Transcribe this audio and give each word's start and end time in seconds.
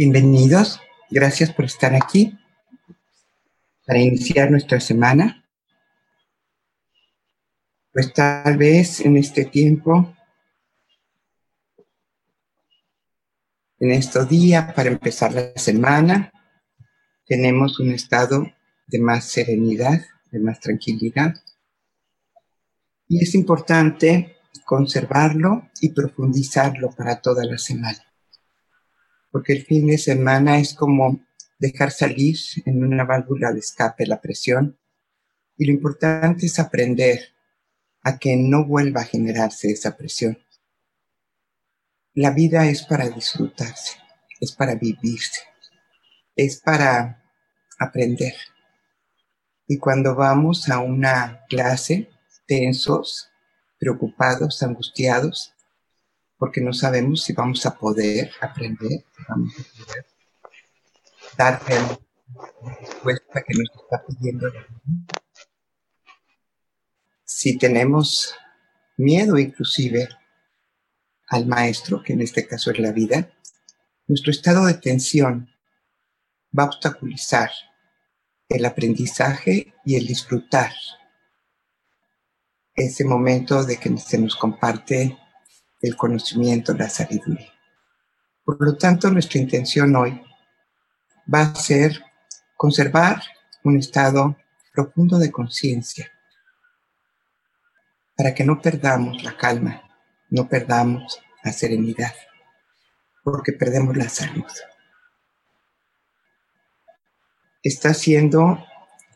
Bienvenidos, 0.00 0.80
gracias 1.10 1.52
por 1.52 1.64
estar 1.64 1.92
aquí 1.92 2.38
para 3.84 3.98
iniciar 3.98 4.48
nuestra 4.48 4.78
semana. 4.78 5.44
Pues 7.92 8.12
tal 8.12 8.56
vez 8.56 9.00
en 9.00 9.16
este 9.16 9.44
tiempo, 9.46 10.14
en 13.80 13.90
estos 13.90 14.28
días, 14.28 14.72
para 14.72 14.90
empezar 14.90 15.34
la 15.34 15.50
semana, 15.56 16.30
tenemos 17.26 17.80
un 17.80 17.90
estado 17.90 18.46
de 18.86 19.00
más 19.00 19.24
serenidad, 19.24 20.00
de 20.30 20.38
más 20.38 20.60
tranquilidad. 20.60 21.34
Y 23.08 23.20
es 23.20 23.34
importante 23.34 24.36
conservarlo 24.64 25.68
y 25.80 25.88
profundizarlo 25.88 26.92
para 26.92 27.20
toda 27.20 27.44
la 27.44 27.58
semana 27.58 28.07
porque 29.30 29.52
el 29.52 29.64
fin 29.64 29.86
de 29.86 29.98
semana 29.98 30.58
es 30.58 30.74
como 30.74 31.20
dejar 31.58 31.90
salir 31.90 32.36
en 32.64 32.84
una 32.84 33.04
válvula 33.04 33.52
de 33.52 33.60
escape 33.60 34.06
la 34.06 34.20
presión 34.20 34.78
y 35.56 35.66
lo 35.66 35.72
importante 35.72 36.46
es 36.46 36.58
aprender 36.58 37.34
a 38.02 38.18
que 38.18 38.36
no 38.36 38.64
vuelva 38.64 39.02
a 39.02 39.04
generarse 39.04 39.70
esa 39.70 39.96
presión. 39.96 40.38
La 42.14 42.30
vida 42.30 42.68
es 42.68 42.84
para 42.84 43.08
disfrutarse, 43.08 43.96
es 44.40 44.52
para 44.52 44.76
vivirse, 44.76 45.40
es 46.36 46.60
para 46.60 47.24
aprender. 47.78 48.34
Y 49.66 49.78
cuando 49.78 50.14
vamos 50.14 50.68
a 50.68 50.78
una 50.78 51.44
clase 51.48 52.08
tensos, 52.46 53.28
preocupados, 53.78 54.62
angustiados, 54.62 55.54
porque 56.38 56.60
no 56.60 56.72
sabemos 56.72 57.24
si 57.24 57.32
vamos 57.32 57.66
a 57.66 57.76
poder 57.76 58.30
aprender, 58.40 59.04
si 59.16 59.24
vamos 59.28 59.52
a 59.58 59.84
poder 59.84 60.06
darle 61.36 61.98
la 62.64 62.74
respuesta 62.80 63.42
que 63.42 63.54
nos 63.54 63.68
está 63.70 64.04
pidiendo 64.06 64.50
Si 67.24 67.58
tenemos 67.58 68.34
miedo 68.96 69.38
inclusive 69.38 70.08
al 71.28 71.46
maestro, 71.46 72.02
que 72.02 72.14
en 72.14 72.22
este 72.22 72.46
caso 72.46 72.70
es 72.70 72.78
la 72.78 72.92
vida, 72.92 73.30
nuestro 74.06 74.30
estado 74.30 74.66
de 74.66 74.74
tensión 74.74 75.50
va 76.56 76.64
a 76.64 76.66
obstaculizar 76.66 77.50
el 78.48 78.64
aprendizaje 78.64 79.74
y 79.84 79.96
el 79.96 80.06
disfrutar 80.06 80.72
ese 82.74 83.04
momento 83.04 83.64
de 83.64 83.76
que 83.76 83.96
se 83.98 84.18
nos 84.18 84.36
comparte 84.36 85.18
el 85.80 85.96
conocimiento, 85.96 86.74
la 86.74 86.88
sabiduría. 86.88 87.52
Por 88.44 88.56
lo 88.60 88.76
tanto, 88.76 89.10
nuestra 89.10 89.40
intención 89.40 89.94
hoy 89.94 90.20
va 91.32 91.42
a 91.42 91.54
ser 91.54 92.02
conservar 92.56 93.22
un 93.64 93.78
estado 93.78 94.36
profundo 94.72 95.18
de 95.18 95.30
conciencia 95.30 96.10
para 98.16 98.34
que 98.34 98.44
no 98.44 98.60
perdamos 98.60 99.22
la 99.22 99.36
calma, 99.36 99.82
no 100.30 100.48
perdamos 100.48 101.20
la 101.44 101.52
serenidad, 101.52 102.14
porque 103.22 103.52
perdemos 103.52 103.96
la 103.96 104.08
salud. 104.08 104.46
Está 107.62 107.94
siendo 107.94 108.64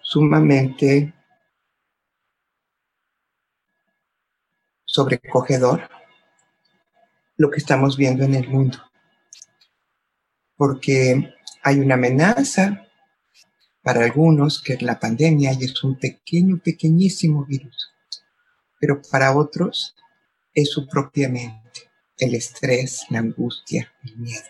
sumamente 0.03 1.15
sobrecogedor 4.85 5.89
lo 7.37 7.51
que 7.51 7.59
estamos 7.59 7.97
viendo 7.97 8.25
en 8.25 8.35
el 8.35 8.49
mundo. 8.49 8.79
Porque 10.57 11.35
hay 11.63 11.79
una 11.81 11.95
amenaza 11.95 12.87
para 13.83 14.05
algunos 14.05 14.63
que 14.63 14.75
es 14.75 14.83
la 14.83 14.99
pandemia 14.99 15.53
y 15.53 15.65
es 15.65 15.83
un 15.83 15.99
pequeño, 15.99 16.61
pequeñísimo 16.63 17.45
virus. 17.45 17.93
Pero 18.81 19.03
para 19.11 19.37
otros 19.37 19.95
es 20.55 20.71
su 20.71 20.87
propia 20.87 21.29
mente, 21.29 21.91
el 22.19 22.35
estrés, 22.35 23.05
la 23.11 23.21
angustia, 23.21 23.93
el 24.05 24.17
miedo. 24.19 24.49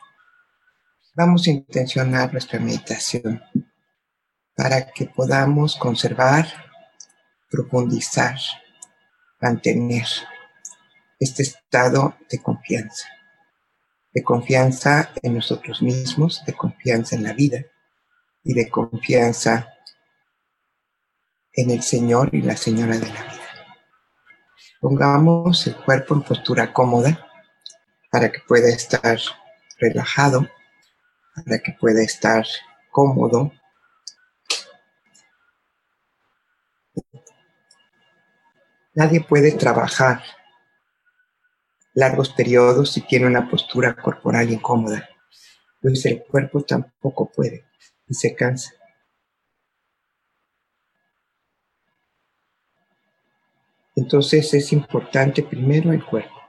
Vamos 1.15 1.47
a 1.47 1.51
intencionar 1.51 2.33
nuestra 2.33 2.59
meditación 2.59 3.43
para 4.55 4.91
que 4.91 5.07
podamos 5.07 5.77
conservar, 5.77 6.47
profundizar, 7.51 8.39
mantener 9.41 10.07
este 11.23 11.45
estado 11.45 12.17
de 12.29 12.43
confianza, 12.43 13.07
de 14.13 14.25
confianza 14.25 15.13
en 15.23 15.35
nosotros 15.35 15.81
mismos, 15.81 16.43
de 16.45 16.53
confianza 16.53 17.15
en 17.15 17.23
la 17.23 17.33
vida 17.33 17.65
y 18.43 18.55
de 18.55 18.69
confianza 18.69 19.73
en 21.53 21.71
el 21.71 21.83
Señor 21.83 22.31
y 22.35 22.43
la 22.43 22.57
Señora 22.57 22.97
de 22.97 23.07
la 23.07 23.23
vida. 23.23 23.41
Pongamos 24.81 25.65
el 25.69 25.77
cuerpo 25.77 26.15
en 26.15 26.23
postura 26.23 26.73
cómoda 26.73 27.25
para 28.11 28.33
que 28.33 28.41
pueda 28.41 28.69
estar 28.69 29.19
relajado, 29.79 30.49
para 31.37 31.59
que 31.61 31.73
pueda 31.79 32.03
estar 32.03 32.45
cómodo. 32.91 33.53
Nadie 38.95 39.21
puede 39.21 39.53
trabajar 39.53 40.21
largos 41.95 42.31
periodos 42.31 42.93
si 42.93 43.03
tiene 43.03 43.27
una 43.27 43.49
postura 43.49 43.95
corporal 43.95 44.51
incómoda, 44.51 45.09
pues 45.81 46.05
el 46.07 46.23
cuerpo 46.25 46.63
tampoco 46.63 47.31
puede 47.31 47.65
y 48.09 48.15
se 48.15 48.35
cansa. 48.35 48.73
Entonces 53.95 54.55
es 54.55 54.73
importante 54.73 55.43
primero 55.43 55.93
el 55.93 56.05
cuerpo. 56.05 56.41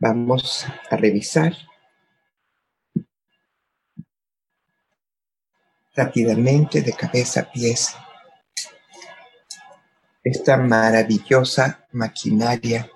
Vamos 0.00 0.66
a 0.90 0.96
revisar 0.96 1.54
rápidamente 5.94 6.82
de 6.82 6.92
cabeza 6.92 7.40
a 7.40 7.50
pies 7.50 7.96
esta 10.22 10.56
maravillosa 10.56 11.86
maquinaria 11.92 12.88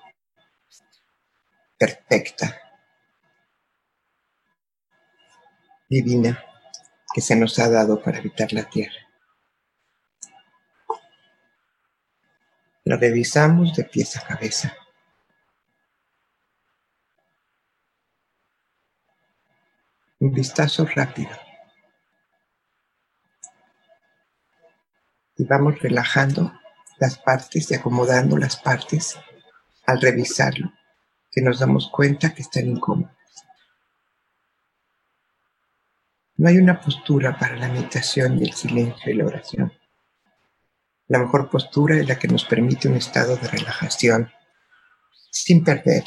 perfecta, 1.83 2.61
divina, 5.89 6.41
que 7.13 7.21
se 7.21 7.35
nos 7.35 7.59
ha 7.59 7.69
dado 7.69 8.01
para 8.01 8.19
habitar 8.19 8.53
la 8.53 8.63
tierra. 8.71 9.01
La 12.85 12.97
revisamos 12.97 13.75
de 13.75 13.83
pies 13.83 14.17
a 14.17 14.25
cabeza. 14.25 14.77
Un 20.21 20.31
vistazo 20.31 20.87
rápido. 20.87 21.37
Y 25.37 25.45
vamos 25.47 25.81
relajando 25.81 26.53
las 27.01 27.19
partes 27.19 27.73
y 27.73 27.75
acomodando 27.75 28.39
las 28.39 28.55
partes 28.55 29.19
al 29.85 30.01
revisarlo 30.01 30.73
que 31.33 31.41
nos 31.41 31.59
damos 31.59 31.89
cuenta 31.91 32.35
que 32.35 32.43
están 32.43 32.67
incómodas. 32.69 33.17
No 36.37 36.49
hay 36.49 36.59
una 36.59 36.81
postura 36.81 37.39
para 37.39 37.57
la 37.57 37.69
meditación 37.69 38.39
y 38.39 38.45
el 38.45 38.53
silencio 38.53 39.11
y 39.11 39.17
la 39.17 39.27
oración. 39.27 39.73
La 41.09 41.19
mejor 41.19 41.49
postura 41.51 41.97
es 41.97 42.07
la 42.07 42.19
que 42.19 42.29
nos 42.29 42.45
permite 42.45 42.89
un 42.89 42.97
estado 42.97 43.37
de 43.37 43.49
relajación 43.49 44.31
sin 45.31 45.65
perder 45.65 46.05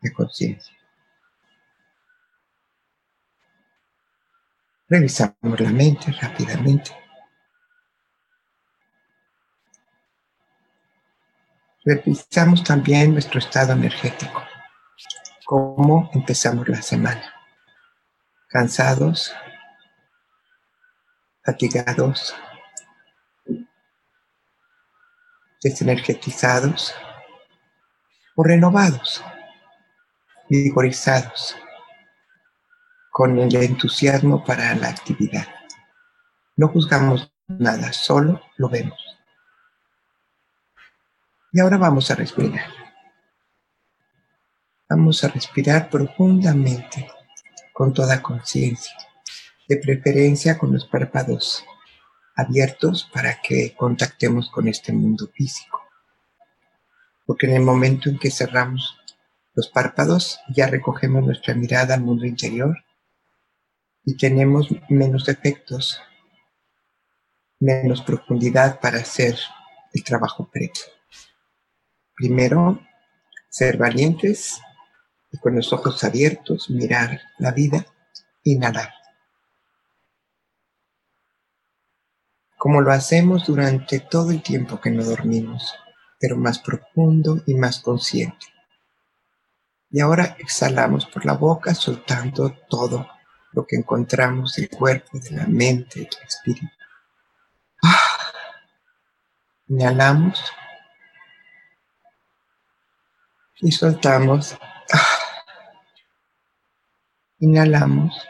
la 0.00 0.12
conciencia. 0.12 0.74
Revisamos 4.88 5.60
la 5.60 5.70
mente 5.70 6.12
rápidamente. 6.12 6.99
Revisamos 11.82 12.62
también 12.62 13.14
nuestro 13.14 13.38
estado 13.38 13.72
energético, 13.72 14.42
cómo 15.46 16.10
empezamos 16.12 16.68
la 16.68 16.82
semana. 16.82 17.34
Cansados, 18.48 19.34
fatigados, 21.42 22.34
desenergetizados 25.62 26.94
o 28.36 28.44
renovados, 28.44 29.24
vigorizados, 30.50 31.56
con 33.10 33.38
el 33.38 33.56
entusiasmo 33.56 34.44
para 34.44 34.74
la 34.74 34.88
actividad. 34.88 35.48
No 36.56 36.68
juzgamos 36.68 37.32
nada, 37.48 37.90
solo 37.94 38.42
lo 38.58 38.68
vemos. 38.68 39.09
Y 41.52 41.58
ahora 41.58 41.78
vamos 41.78 42.10
a 42.10 42.14
respirar. 42.14 42.70
Vamos 44.88 45.24
a 45.24 45.28
respirar 45.28 45.90
profundamente 45.90 47.10
con 47.72 47.92
toda 47.92 48.22
conciencia, 48.22 48.94
de 49.68 49.76
preferencia 49.78 50.56
con 50.58 50.72
los 50.72 50.84
párpados 50.84 51.64
abiertos 52.36 53.10
para 53.12 53.40
que 53.40 53.74
contactemos 53.74 54.48
con 54.50 54.68
este 54.68 54.92
mundo 54.92 55.28
físico. 55.34 55.80
Porque 57.26 57.46
en 57.46 57.54
el 57.54 57.62
momento 57.62 58.08
en 58.08 58.18
que 58.18 58.30
cerramos 58.30 58.96
los 59.54 59.68
párpados 59.68 60.40
ya 60.54 60.68
recogemos 60.68 61.24
nuestra 61.24 61.54
mirada 61.54 61.94
al 61.94 62.02
mundo 62.02 62.26
interior 62.26 62.76
y 64.04 64.16
tenemos 64.16 64.68
menos 64.88 65.28
efectos, 65.28 66.00
menos 67.58 68.02
profundidad 68.02 68.78
para 68.78 68.98
hacer 68.98 69.36
el 69.92 70.04
trabajo 70.04 70.48
previo. 70.48 70.99
Primero, 72.20 72.78
ser 73.48 73.78
valientes 73.78 74.60
y 75.32 75.38
con 75.38 75.56
los 75.56 75.72
ojos 75.72 76.04
abiertos 76.04 76.68
mirar 76.68 77.18
la 77.38 77.50
vida, 77.50 77.86
inhalar. 78.44 78.92
Como 82.58 82.82
lo 82.82 82.92
hacemos 82.92 83.46
durante 83.46 84.00
todo 84.00 84.32
el 84.32 84.42
tiempo 84.42 84.82
que 84.82 84.90
no 84.90 85.02
dormimos, 85.02 85.74
pero 86.18 86.36
más 86.36 86.58
profundo 86.58 87.40
y 87.46 87.54
más 87.54 87.80
consciente. 87.80 88.48
Y 89.88 90.00
ahora 90.00 90.36
exhalamos 90.40 91.06
por 91.06 91.24
la 91.24 91.32
boca 91.32 91.74
soltando 91.74 92.54
todo 92.68 93.08
lo 93.52 93.66
que 93.66 93.76
encontramos 93.76 94.56
del 94.56 94.68
cuerpo, 94.68 95.18
de 95.18 95.30
la 95.30 95.46
mente, 95.46 96.00
del 96.00 96.28
espíritu. 96.28 96.68
Ah. 97.82 97.96
Inhalamos 99.68 100.44
y 103.62 103.72
soltamos. 103.72 104.56
Inhalamos. 107.38 108.26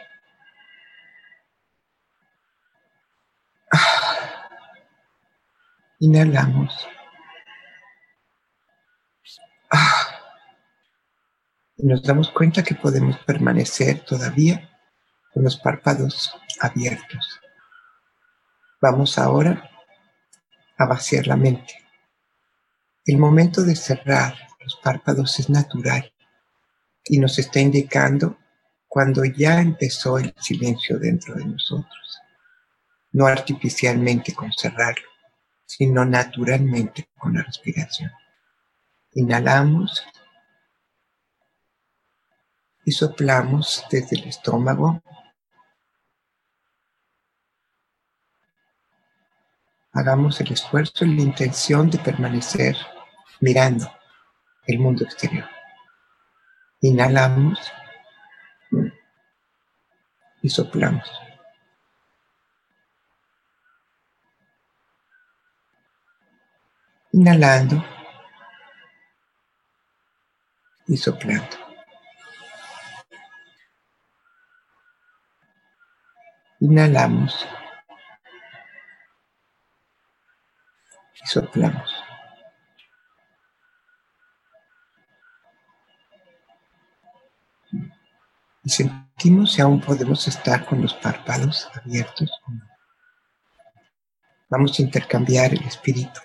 Inhalamos. 5.99 6.87
Y 11.77 11.85
nos 11.85 12.03
damos 12.03 12.29
cuenta 12.31 12.63
que 12.63 12.75
podemos 12.75 13.17
permanecer 13.19 14.03
todavía 14.05 14.69
con 15.33 15.43
los 15.43 15.57
párpados 15.57 16.33
abiertos. 16.59 17.39
Vamos 18.81 19.17
ahora 19.17 19.69
a 20.77 20.85
vaciar 20.85 21.27
la 21.27 21.37
mente. 21.37 21.73
El 23.05 23.17
momento 23.17 23.63
de 23.63 23.75
cerrar 23.75 24.50
los 24.63 24.75
párpados 24.77 25.39
es 25.39 25.49
natural 25.49 26.13
y 27.05 27.19
nos 27.19 27.39
está 27.39 27.59
indicando 27.59 28.37
cuando 28.87 29.23
ya 29.25 29.59
empezó 29.61 30.17
el 30.17 30.33
silencio 30.39 30.99
dentro 30.99 31.35
de 31.35 31.45
nosotros. 31.45 32.19
No 33.13 33.25
artificialmente 33.25 34.33
con 34.33 34.51
cerrarlo, 34.53 35.07
sino 35.65 36.05
naturalmente 36.05 37.09
con 37.17 37.33
la 37.33 37.43
respiración. 37.43 38.11
Inhalamos 39.13 40.03
y 42.85 42.91
soplamos 42.91 43.83
desde 43.89 44.17
el 44.17 44.29
estómago. 44.29 45.01
Hagamos 49.93 50.39
el 50.39 50.53
esfuerzo 50.53 51.03
y 51.03 51.15
la 51.15 51.21
intención 51.21 51.89
de 51.89 51.97
permanecer 51.97 52.77
mirando 53.41 53.91
el 54.67 54.79
mundo 54.79 55.03
exterior. 55.03 55.47
Inhalamos 56.81 57.59
y 60.41 60.49
soplamos. 60.49 61.09
Inhalando 67.11 67.83
y 70.87 70.97
soplando. 70.97 71.57
Inhalamos 76.59 77.47
y 81.21 81.27
soplamos. 81.27 82.00
Sentimos 88.71 89.53
si 89.53 89.61
aún 89.61 89.79
podemos 89.81 90.27
estar 90.27 90.65
con 90.65 90.81
los 90.81 90.93
párpados 90.95 91.69
abiertos 91.75 92.31
Vamos 94.49 94.77
a 94.77 94.81
intercambiar 94.81 95.53
el 95.53 95.63
espíritu, 95.63 96.19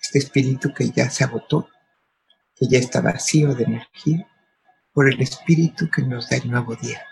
este 0.00 0.20
espíritu 0.20 0.72
que 0.72 0.90
ya 0.90 1.10
se 1.10 1.24
agotó, 1.24 1.68
que 2.54 2.68
ya 2.68 2.78
está 2.78 3.00
vacío 3.00 3.52
de 3.52 3.64
energía, 3.64 4.28
por 4.92 5.08
el 5.08 5.20
espíritu 5.20 5.90
que 5.90 6.02
nos 6.02 6.30
da 6.30 6.36
el 6.36 6.48
nuevo 6.48 6.76
día 6.76 7.02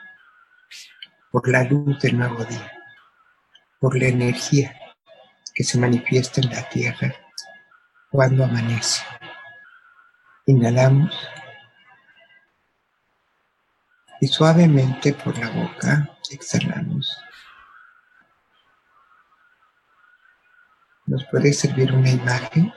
por 1.31 1.49
la 1.49 1.65
luz 1.65 1.99
del 2.01 2.19
nuevo 2.19 2.45
día, 2.45 2.73
por 3.79 3.97
la 3.97 4.09
energía 4.09 4.75
que 5.55 5.65
se 5.65 5.79
manifiesta 5.79 6.41
en 6.41 6.51
la 6.51 6.69
tierra 6.69 7.15
cuando 8.11 8.45
amanece. 8.45 9.03
Inhalamos 10.47 11.17
y 14.21 14.29
suavemente 14.29 15.15
por 15.15 15.37
la 15.39 15.49
boca 15.51 16.11
exhalamos. 16.31 17.19
¿Nos 21.07 21.25
puede 21.27 21.53
servir 21.53 21.93
una 21.93 22.11
imagen? 22.11 22.73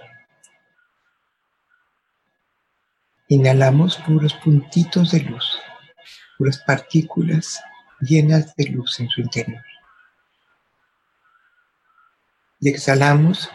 Inhalamos 3.28 3.98
puros 3.98 4.34
puntitos 4.36 5.12
de 5.12 5.20
luz, 5.20 5.60
puras 6.38 6.60
partículas 6.66 7.62
llenas 8.00 8.56
de 8.56 8.70
luz 8.70 9.00
en 9.00 9.10
su 9.10 9.22
interior. 9.22 9.64
Y 12.62 12.70
exhalamos 12.70 13.50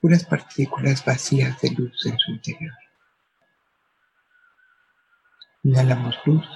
puras 0.00 0.24
partículas 0.24 1.04
vacías 1.04 1.60
de 1.60 1.70
luz 1.72 2.06
en 2.06 2.18
su 2.18 2.30
interior. 2.32 2.74
Inhalamos 5.62 6.16
luz 6.24 6.46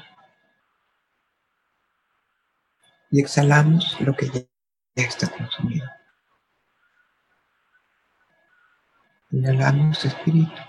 y 3.10 3.20
exhalamos 3.20 4.00
lo 4.00 4.14
que 4.14 4.28
ya 4.28 4.42
está 4.94 5.28
consumido. 5.28 5.88
Inhalamos 9.32 10.04
espíritu 10.04 10.60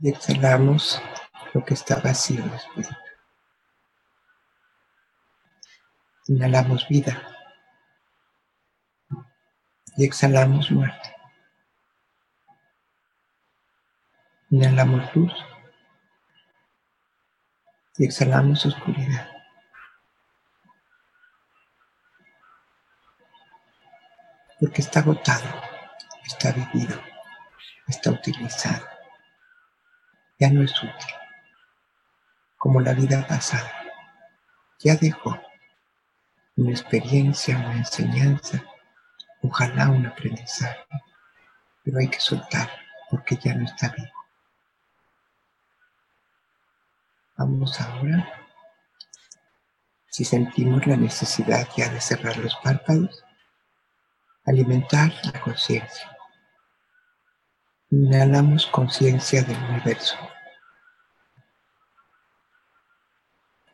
y 0.00 0.10
exhalamos 0.10 1.00
lo 1.52 1.64
que 1.64 1.74
está 1.74 2.00
vacío 2.00 2.44
de 2.44 2.56
espíritu. 2.56 2.96
Inhalamos 6.26 6.88
vida 6.88 7.22
y 9.96 10.04
exhalamos 10.04 10.70
muerte. 10.70 11.14
Inhalamos 14.50 15.14
luz 15.14 15.53
y 17.96 18.04
exhalamos 18.04 18.64
oscuridad. 18.66 19.28
Porque 24.60 24.82
está 24.82 25.00
agotado, 25.00 25.48
está 26.24 26.52
vivido, 26.52 27.00
está 27.86 28.10
utilizado. 28.10 28.86
Ya 30.38 30.50
no 30.50 30.62
es 30.62 30.72
útil 30.82 31.14
como 32.64 32.80
la 32.80 32.94
vida 32.94 33.26
pasada. 33.26 33.70
Ya 34.78 34.96
dejó 34.96 35.38
una 36.56 36.70
experiencia, 36.70 37.58
una 37.58 37.76
enseñanza, 37.76 38.64
ojalá 39.42 39.90
un 39.90 40.06
aprendizaje, 40.06 40.80
pero 41.82 41.98
hay 41.98 42.08
que 42.08 42.20
soltar 42.20 42.70
porque 43.10 43.36
ya 43.36 43.54
no 43.54 43.64
está 43.64 43.90
vivo. 43.90 44.13
Vamos 47.36 47.80
ahora, 47.80 48.28
si 50.08 50.24
sentimos 50.24 50.86
la 50.86 50.96
necesidad 50.96 51.68
ya 51.76 51.88
de 51.88 52.00
cerrar 52.00 52.36
los 52.36 52.54
párpados, 52.56 53.24
alimentar 54.44 55.12
la 55.24 55.40
conciencia. 55.40 56.16
Inhalamos 57.90 58.66
conciencia 58.66 59.42
del 59.42 59.56
universo. 59.64 60.16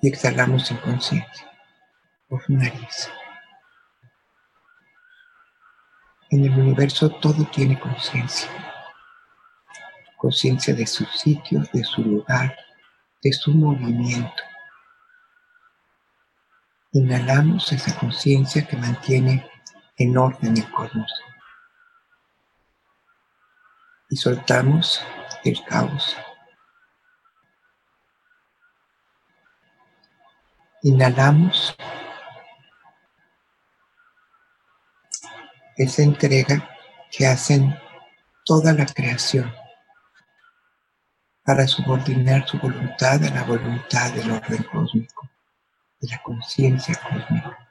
y 0.00 0.09
exhalamos 0.09 0.71
en 0.71 0.79
conciencia 0.79 1.50
por 2.29 2.49
nariz. 2.49 3.11
En 6.31 6.45
el 6.45 6.52
universo 6.59 7.11
todo 7.11 7.45
tiene 7.47 7.79
conciencia. 7.79 8.49
conciencia 10.17 10.75
de 10.75 10.87
su 10.87 11.07
sitio, 11.07 11.62
de 11.73 11.83
su 11.83 12.02
lugar, 12.02 12.55
de 13.22 13.32
su 13.32 13.52
movimiento. 13.52 14.42
Inhalamos 16.92 17.70
esa 17.72 17.96
conciencia 17.98 18.66
que 18.66 18.76
mantiene 18.76 19.48
en 19.96 20.16
orden 20.16 20.56
el 20.56 20.70
cosmos. 20.70 21.12
Y 24.08 24.16
soltamos 24.16 25.00
el 25.44 25.62
caos. 25.64 26.16
Inhalamos 30.82 31.76
esa 35.76 36.02
entrega 36.02 36.68
que 37.10 37.26
hacen 37.26 37.78
toda 38.44 38.72
la 38.72 38.86
creación 38.86 39.60
para 41.44 41.66
subordinar 41.66 42.47
su 42.47 42.59
voluntad 42.59 43.25
a 43.25 43.30
la 43.30 43.42
voluntad 43.44 44.12
del 44.12 44.30
orden 44.30 44.62
cósmico, 44.64 45.28
de 46.00 46.09
la 46.09 46.23
conciencia 46.23 46.94
cósmica. 46.94 47.70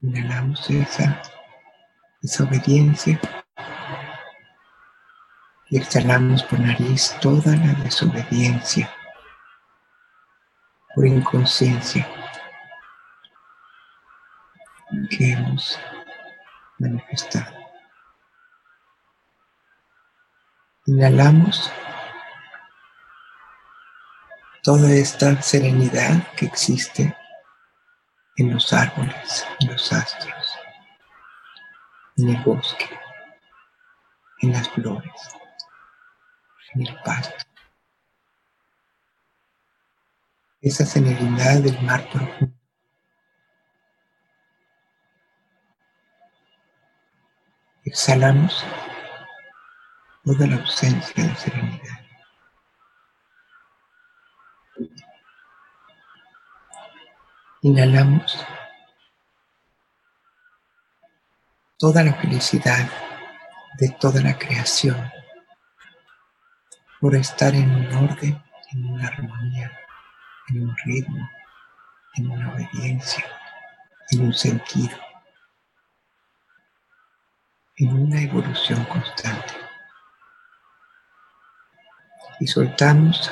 Inhalamos 0.00 0.70
esa, 0.70 1.20
esa 2.22 2.44
obediencia 2.44 3.20
y 5.68 5.78
exhalamos 5.78 6.44
por 6.44 6.60
nariz 6.60 7.16
toda 7.20 7.56
la 7.56 7.72
desobediencia, 7.82 8.90
por 10.94 11.06
inconsciencia 11.06 12.06
que 15.10 15.32
hemos 15.32 15.78
manifestado. 16.78 17.65
Inhalamos 20.88 21.68
toda 24.62 24.88
esta 24.92 25.42
serenidad 25.42 26.32
que 26.36 26.46
existe 26.46 27.16
en 28.36 28.54
los 28.54 28.72
árboles, 28.72 29.44
en 29.58 29.72
los 29.72 29.92
astros, 29.92 30.54
en 32.16 32.28
el 32.28 32.42
bosque, 32.44 32.88
en 34.42 34.52
las 34.52 34.68
flores, 34.68 35.10
en 36.74 36.86
el 36.86 36.96
pasto. 37.02 37.44
Esa 40.60 40.86
serenidad 40.86 41.62
del 41.62 41.82
mar 41.82 42.08
profundo. 42.10 42.54
Exhalamos 47.82 48.64
toda 50.26 50.44
la 50.48 50.56
ausencia 50.56 51.24
de 51.24 51.36
serenidad. 51.36 52.00
Inhalamos 57.62 58.44
toda 61.78 62.02
la 62.02 62.12
felicidad 62.14 62.90
de 63.78 63.88
toda 64.00 64.20
la 64.20 64.36
creación 64.36 64.96
por 67.00 67.14
estar 67.14 67.54
en 67.54 67.70
un 67.70 68.10
orden, 68.10 68.42
en 68.72 68.84
una 68.84 69.06
armonía, 69.06 69.78
en 70.48 70.68
un 70.68 70.76
ritmo, 70.84 71.30
en 72.16 72.30
una 72.32 72.52
obediencia, 72.52 73.24
en 74.10 74.22
un 74.22 74.34
sentido, 74.34 74.98
en 77.76 77.92
una 77.96 78.20
evolución 78.22 78.84
constante 78.86 79.65
y 82.40 82.46
soltamos 82.46 83.30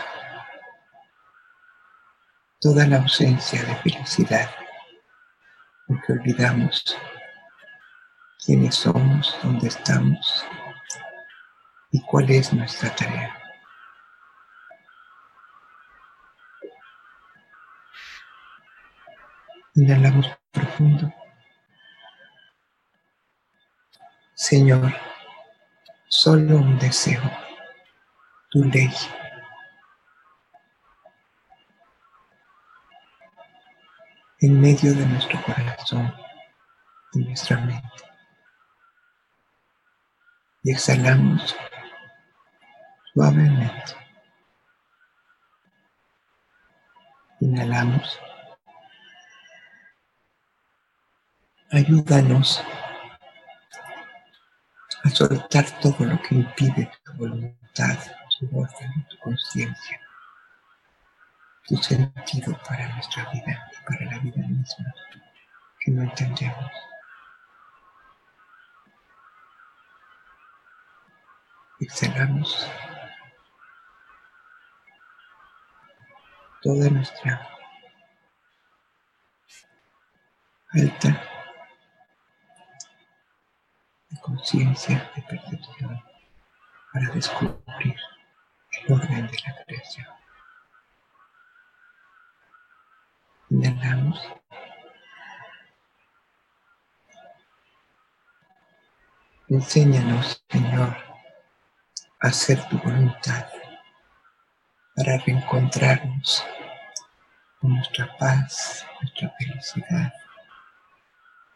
toda 2.60 2.86
la 2.86 2.96
ausencia 2.96 3.62
de 3.62 3.74
felicidad, 3.76 4.50
porque 5.86 6.14
olvidamos 6.14 6.96
quiénes 8.44 8.74
somos, 8.74 9.36
dónde 9.42 9.68
estamos 9.68 10.46
y 11.90 12.00
cuál 12.02 12.30
es 12.30 12.52
nuestra 12.52 12.94
tarea. 12.96 13.38
Inhalamos 19.74 20.30
profundo. 20.52 21.12
Señor, 24.34 24.94
solo 26.08 26.56
un 26.56 26.78
deseo 26.78 27.43
tu 28.54 28.62
ley. 28.62 28.88
En 34.40 34.60
medio 34.60 34.94
de 34.94 35.06
nuestro 35.06 35.42
corazón 35.42 36.14
y 37.14 37.18
nuestra 37.24 37.56
mente. 37.58 38.04
Y 40.62 40.70
exhalamos 40.70 41.56
suavemente. 43.12 43.92
Inhalamos. 47.40 48.20
Ayúdanos 51.72 52.62
a 55.02 55.10
soltar 55.10 55.64
todo 55.80 56.04
lo 56.04 56.22
que 56.22 56.36
impide 56.36 56.90
tu 57.02 57.12
voluntad 57.14 57.98
tu 58.48 59.18
conciencia, 59.18 60.00
tu 61.66 61.76
sentido 61.76 62.58
para 62.66 62.88
nuestra 62.94 63.30
vida 63.30 63.70
y 63.72 63.84
para 63.86 64.04
la 64.06 64.18
vida 64.18 64.46
misma 64.46 64.94
que 65.80 65.90
no 65.90 66.02
entendemos. 66.02 66.72
Exhalamos 71.80 72.66
toda 76.62 76.88
nuestra 76.88 77.48
alta 80.72 81.34
conciencia, 84.24 85.10
de 85.14 85.22
percepción, 85.22 86.02
para 86.92 87.10
descubrir 87.10 87.96
el 88.82 88.92
orden 88.92 89.26
de 89.26 89.38
la 89.46 89.64
creación. 89.64 90.06
Inhalamos. 93.50 94.20
Enséñanos, 99.48 100.44
Señor, 100.48 100.96
a 102.20 102.28
hacer 102.28 102.66
tu 102.68 102.78
voluntad 102.78 103.46
para 104.96 105.18
reencontrarnos 105.18 106.44
con 107.60 107.74
nuestra 107.74 108.16
paz, 108.16 108.86
nuestra 109.00 109.30
felicidad 109.38 110.12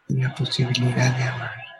y 0.08 0.20
la 0.20 0.34
posibilidad 0.34 1.16
de 1.16 1.22
amar. 1.24 1.77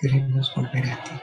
Queremos 0.00 0.54
volver 0.54 0.90
a 0.90 1.02
ti. 1.04 1.20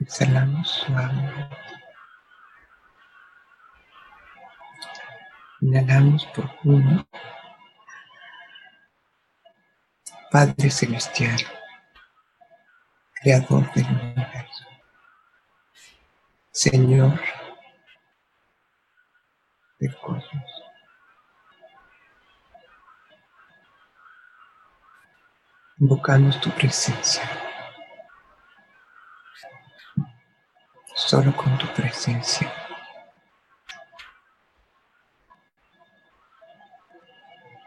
Exhalamos 0.00 0.68
suavemente. 0.68 1.56
Inhalamos 5.60 6.26
profundo. 6.34 7.06
Padre 10.32 10.68
Celestial, 10.68 11.38
Creador 13.22 13.72
del 13.72 13.86
universo, 13.86 14.64
Señor 16.50 17.20
del 19.78 19.96
cosmos. 19.98 20.63
Invocamos 25.78 26.40
tu 26.40 26.50
presencia. 26.50 27.22
Solo 30.94 31.36
con 31.36 31.56
tu 31.58 31.66
presencia. 31.74 32.52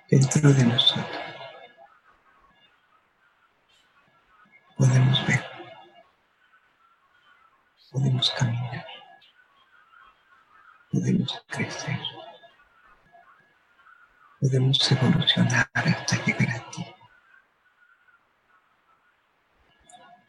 Dentro 0.09 0.53
de 0.53 0.63
nosotros 0.63 1.27
podemos 4.77 5.27
ver, 5.27 5.43
podemos 7.91 8.31
caminar, 8.31 8.85
podemos 10.91 11.43
crecer, 11.47 11.99
podemos 14.39 14.91
evolucionar 14.91 15.69
hasta 15.73 16.23
llegar 16.23 16.49
a 16.55 16.71
ti. 16.71 16.85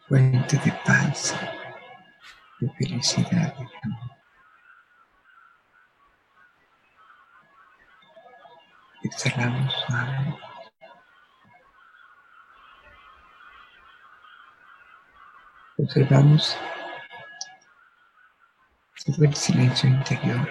Fuente 0.08 0.56
de 0.56 0.72
paz, 0.86 1.34
de 2.60 2.70
felicidad 2.78 3.54
de 3.54 3.68
amor. 3.82 4.10
Exhalamos 9.02 9.74
suave. 9.86 10.34
Observamos 15.76 16.56
todo 19.04 19.24
el 19.26 19.34
silencio 19.34 19.90
interior. 19.90 20.50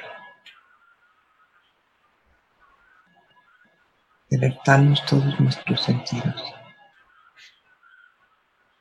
Alertamos 4.31 5.03
todos 5.07 5.39
nuestros 5.39 5.81
sentidos 5.81 6.56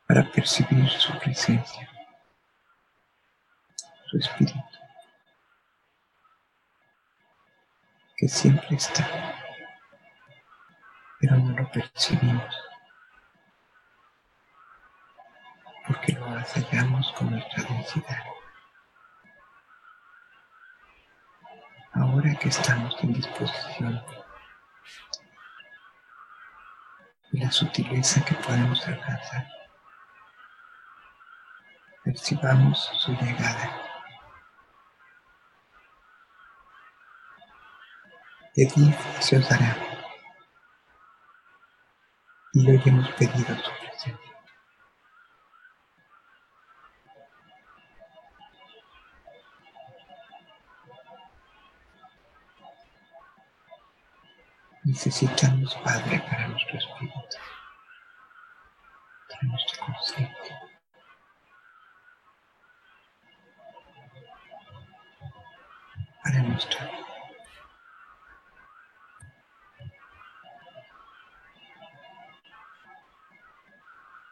para 0.06 0.30
percibir 0.30 0.88
su 0.88 1.18
presencia, 1.18 1.88
su 4.06 4.18
espíritu, 4.18 4.62
que 8.16 8.28
siempre 8.28 8.76
está, 8.76 9.04
pero 11.18 11.36
no 11.36 11.56
lo 11.56 11.70
percibimos, 11.70 12.54
porque 15.86 16.12
lo 16.12 16.26
hallamos 16.26 17.12
con 17.12 17.30
nuestra 17.30 17.64
densidad. 17.64 18.22
Ahora 21.92 22.34
que 22.36 22.48
estamos 22.48 22.94
en 23.02 23.12
disposición 23.14 24.04
la 27.32 27.50
sutileza 27.50 28.24
que 28.24 28.34
podemos 28.34 28.86
alcanzar, 28.86 29.46
percibamos 32.06 32.78
su 33.00 33.10
llegada. 33.14 33.82
Pedid 38.54 38.94
se 39.18 39.38
os 39.38 39.48
dará. 39.48 39.76
Y 42.52 42.70
hoy 42.70 42.80
hemos 42.86 43.10
pedido 43.14 43.56
su 43.56 43.70
presencia. 43.80 44.36
Necesitamos 54.84 55.74
Padre 55.82 56.20
para 56.20 56.46
nuestro 56.46 56.78
espíritu, 56.78 57.36
para 59.28 59.42
nuestra 59.42 59.86
conciencia. 59.86 60.65
Para 66.26 66.42
nuestra. 66.42 66.90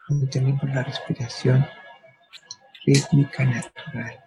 Mantenemos 0.09 0.63
la 0.73 0.83
respiración 0.83 1.65
rítmica 2.85 3.45
natural. 3.45 4.23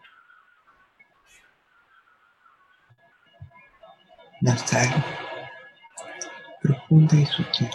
Nasal 4.40 5.04
profunda 6.62 7.16
y 7.16 7.26
sutil. 7.26 7.70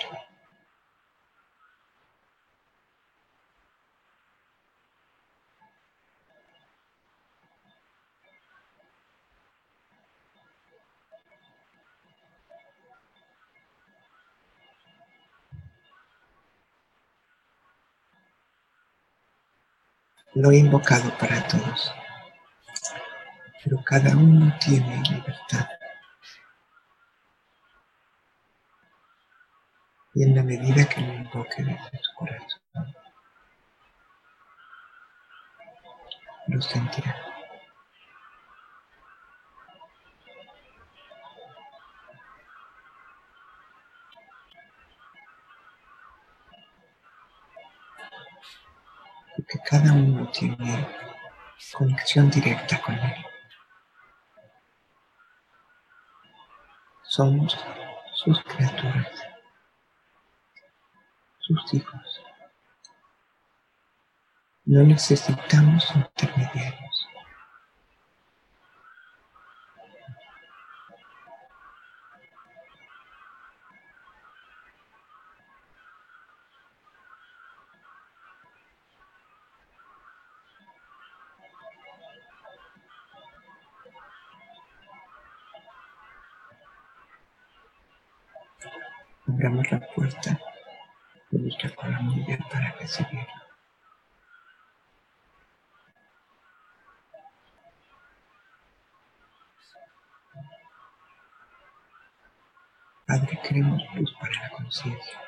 Lo 20.35 20.51
he 20.51 20.57
invocado 20.57 21.15
para 21.19 21.47
todos, 21.47 21.93
pero 23.63 23.83
cada 23.83 24.15
uno 24.17 24.51
tiene 24.59 25.01
libertad. 25.09 25.67
Y 30.15 30.23
en 30.23 30.35
la 30.35 30.43
medida 30.43 30.85
que 30.85 31.01
lo 31.01 31.13
invoque 31.13 31.63
desde 31.63 31.99
su 32.01 32.13
corazón, 32.15 32.61
lo 36.47 36.61
sentirá. 36.61 37.32
Cada 49.65 49.93
uno 49.93 50.29
tiene 50.31 50.87
conexión 51.71 52.29
directa 52.29 52.81
con 52.81 52.95
Él. 52.95 53.25
Somos 57.03 57.57
sus 58.15 58.41
criaturas, 58.43 59.07
sus 61.39 61.73
hijos. 61.73 62.21
No 64.65 64.81
necesitamos 64.83 65.85
intermediarios. 65.95 67.07
Padre, 103.05 103.39
queremos 103.41 103.81
luz 103.95 104.13
para 104.19 104.33
la 104.41 104.49
conciencia. 104.49 105.19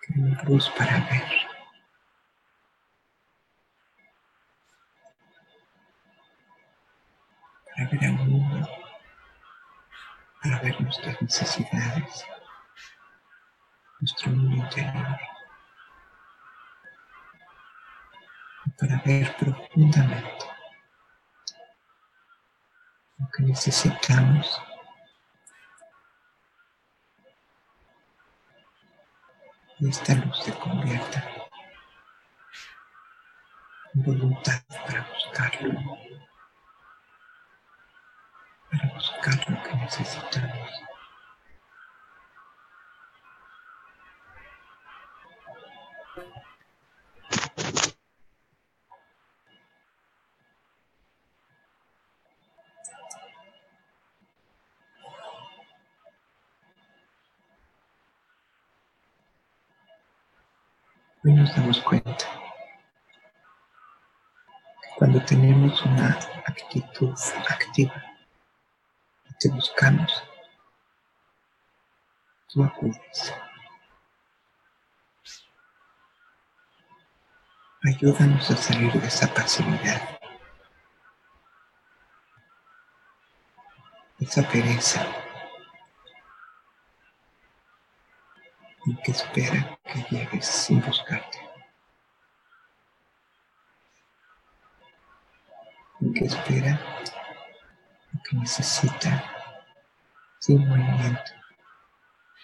Queremos 0.00 0.44
luz 0.44 0.68
para 0.70 0.98
ver. 0.98 1.41
Nuestras 10.80 11.20
necesidades, 11.22 12.24
nuestro 14.00 14.30
mundo 14.32 14.56
interior, 14.56 15.18
para 18.78 19.02
ver 19.04 19.36
profundamente 19.36 20.46
lo 23.18 23.28
que 23.30 23.42
necesitamos 23.42 24.60
y 29.78 29.88
esta 29.88 30.14
luz 30.14 30.38
se 30.42 30.52
convierta 30.54 31.24
en 33.94 34.02
voluntad 34.02 34.62
para 34.86 35.06
buscarlo 35.12 35.98
para 38.72 38.94
buscar 38.94 39.34
lo 39.50 39.62
que 39.62 39.76
necesitamos. 39.76 40.70
Hoy 61.24 61.32
nos 61.34 61.54
damos 61.54 61.80
cuenta 61.82 62.26
cuando 64.96 65.24
tenemos 65.24 65.80
una 65.82 66.18
actitud 66.46 67.14
activa, 67.48 68.11
te 69.42 69.48
buscamos, 69.48 70.22
tú 72.46 72.62
acudes. 72.62 73.34
Ayúdanos 77.82 78.48
a 78.52 78.56
salir 78.56 78.92
de 78.92 79.08
esa 79.08 79.34
pasividad, 79.34 80.00
esa 84.20 84.48
pereza 84.48 85.04
y 88.86 88.94
que 89.02 89.10
espera 89.10 89.76
que 89.84 90.06
llegues 90.08 90.46
sin 90.46 90.80
buscarte. 90.82 91.38
Y 95.98 96.12
que 96.12 96.26
espera 96.26 96.78
lo 98.12 98.22
que 98.22 98.36
necesita 98.36 99.31
sin 100.42 100.58
movimiento, 100.68 101.32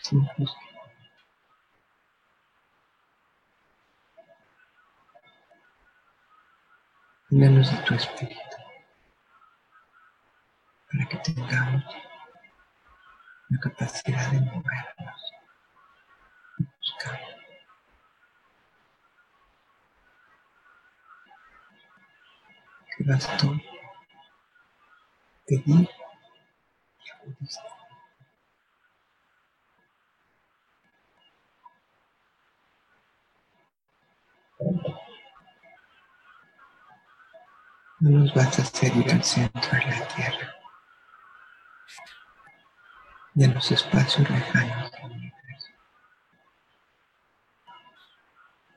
sin 0.02 0.24
búsqueda. 0.38 0.82
Llénanos 7.30 7.72
de 7.72 7.78
tu 7.78 7.94
espíritu 7.96 8.56
para 10.92 11.08
que 11.08 11.16
tengamos 11.18 11.82
la 13.48 13.58
capacidad 13.58 14.30
de 14.30 14.40
movernos 14.42 15.32
buscar. 16.78 17.20
Que 22.96 23.04
bastó 23.04 23.60
pedir 25.46 25.90
y 27.04 27.10
acudiste. 27.10 27.77
No 38.00 38.10
nos 38.10 38.32
vas 38.32 38.58
a 38.58 38.62
hacer 38.62 38.96
ir 38.96 39.10
al 39.10 39.24
centro 39.24 39.70
de 39.72 39.86
la 39.86 40.08
tierra 40.08 40.54
y 43.34 43.44
a 43.44 43.48
los 43.48 43.70
espacios 43.72 44.28
lejanos 44.30 44.92
del 44.92 45.04
universo. 45.04 45.72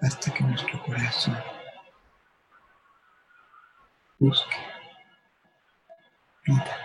Hasta 0.02 0.34
que 0.34 0.44
nuestro 0.44 0.84
corazón 0.84 1.38
busque 4.18 4.58
vida, 6.46 6.78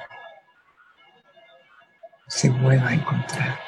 se 2.28 2.50
mueva 2.50 2.88
a 2.88 2.94
encontrar. 2.94 3.65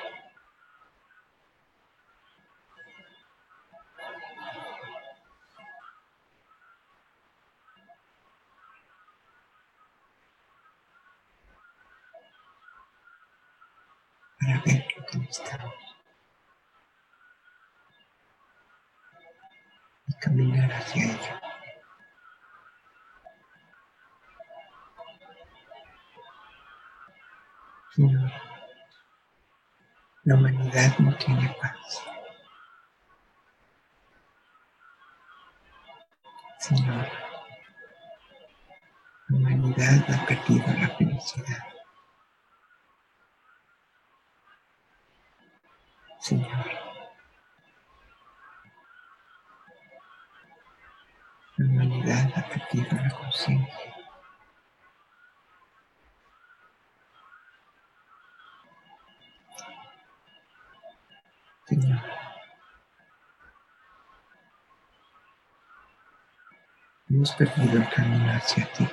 Hemos 67.19 67.33
perdido 67.33 67.79
el 67.79 67.89
camino 67.91 68.31
hacia 68.31 68.65
ti. 68.75 68.89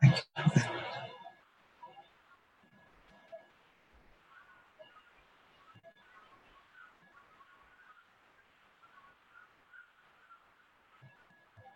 Ayúdanos. 0.00 0.66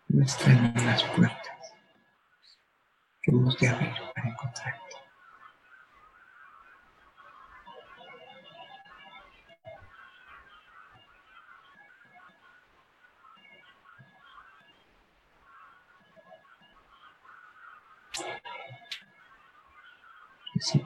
Muéstranos 0.08 0.84
las 0.84 1.04
puertas 1.04 1.38
que 3.22 3.30
hemos 3.30 3.56
de 3.60 3.68
abrir 3.68 3.94
para 4.16 4.30
encontrarte. 4.30 5.03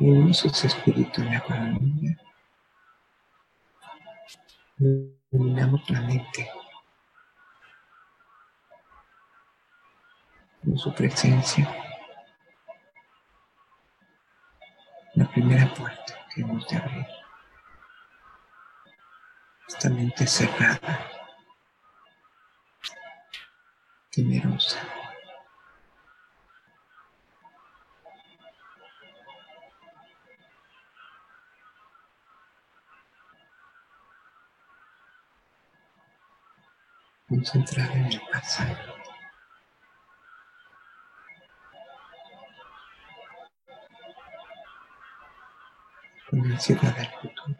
Ese 0.08 0.68
espíritu 0.68 1.20
en 1.20 1.26
la 1.26 1.36
economía. 1.36 2.16
Iluminamos 4.78 5.90
la 5.90 6.00
mente 6.00 6.50
con 10.64 10.78
su 10.78 10.94
presencia. 10.94 11.70
La 15.12 15.30
primera 15.30 15.74
puerta 15.74 16.14
que 16.34 16.40
hemos 16.40 16.66
de 16.68 16.76
abrir. 16.78 17.06
Esta 19.68 19.90
mente 19.90 20.26
cerrada, 20.26 21.06
temerosa. 24.10 24.97
Concentrada 37.28 37.92
en 37.94 38.06
el 38.06 38.20
pasado. 38.32 38.98
con 46.30 46.44
ansiedad 46.44 46.94
del 46.94 47.08
futuro. 47.08 47.56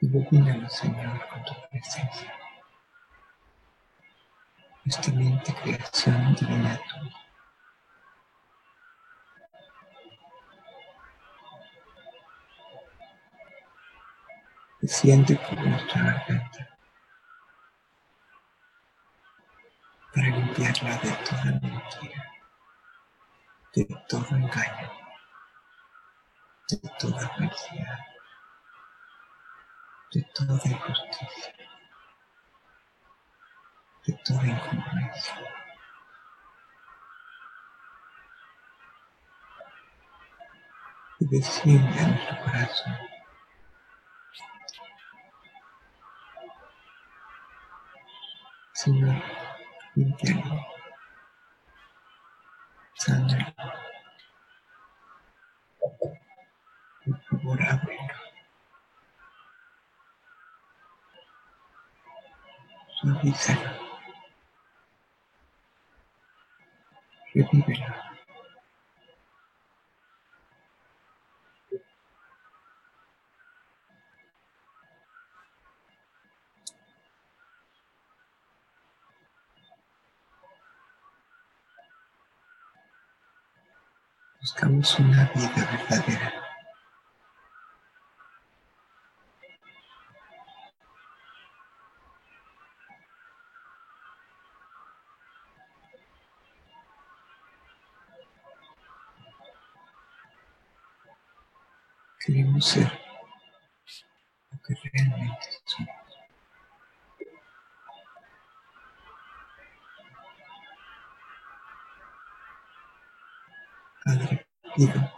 Ilumínalo, 0.00 0.68
Señor, 0.68 1.28
con 1.28 1.44
tu 1.44 1.52
presencia. 1.70 2.34
Esta 4.84 5.12
mente 5.12 5.54
creación 5.54 6.34
divina 6.34 6.80
tuya. 6.88 7.29
Desciende 14.80 15.36
por 15.36 15.60
nuestra 15.66 16.02
garganta 16.02 16.78
para 20.14 20.28
limpiarla 20.28 20.96
de 20.98 21.10
toda 21.24 21.44
mentira, 21.44 22.32
de 23.74 23.84
todo 24.08 24.36
engaño 24.36 25.00
de 26.70 26.88
toda 27.00 27.28
falsedad, 27.30 27.98
de 30.12 30.22
toda 30.34 30.60
injusticia, 30.64 31.54
de 34.06 34.12
toda 34.24 34.46
incongruencia. 34.46 35.34
Y 41.18 41.26
desciende 41.26 42.00
a 42.00 42.06
nuestro 42.06 42.44
corazón. 42.44 43.19
Señor, 48.82 49.14
limpiarlo, 49.94 50.66
sánalo. 52.94 53.52
Por 57.04 57.20
favor, 57.24 57.62
ábrelo. 57.62 58.14
Suavízalo. 62.96 63.70
Buscamos 84.52 84.98
una 84.98 85.30
vida 85.32 85.48
verdadera. 85.54 86.32
Queremos 102.18 102.66
ser 102.66 102.90
lo 104.50 104.58
que 104.62 104.74
realmente 104.82 105.46
somos. 105.64 106.00
Padre, 114.80 114.92
pido 114.92 115.12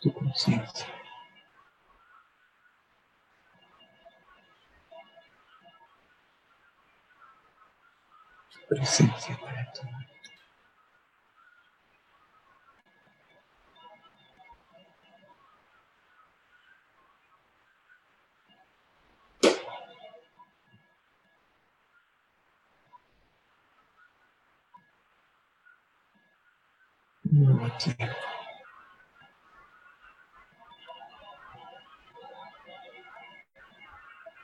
tu 0.00 0.12
conciencia. 0.12 0.86
Tu 8.68 8.76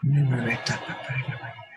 Una 0.03 0.21
nueva 0.23 0.53
etapa 0.53 0.99
para 1.07 1.19
la. 1.29 1.70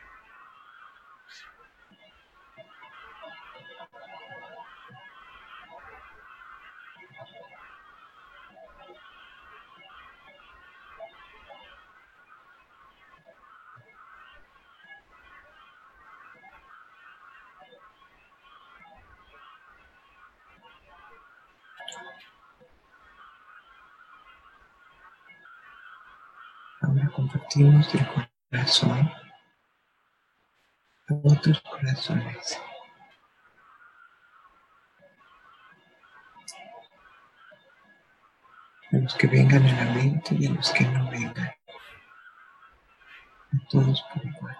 Ahora 27.56 27.84
compartimos 27.84 27.94
el 27.94 28.30
corazón 28.50 29.12
a 31.08 31.13
otros 31.24 31.62
corazones. 31.62 32.60
A 38.92 38.98
los 38.98 39.13
que 39.16 39.28
vengan 39.28 39.66
a 39.66 39.86
la 39.86 39.92
mente 39.94 40.36
y 40.36 40.48
a 40.48 40.52
los 40.52 40.72
que 40.72 40.86
no 40.86 41.10
vengan. 41.12 41.54
A 43.52 43.68
todos 43.70 44.04
por 44.13 44.26
igual. 44.26 44.58